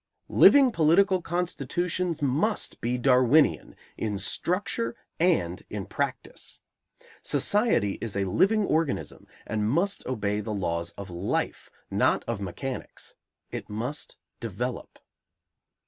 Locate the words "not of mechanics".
11.91-13.13